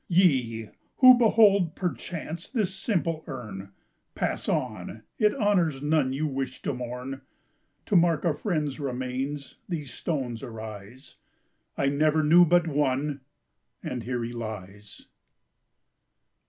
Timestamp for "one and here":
12.65-14.23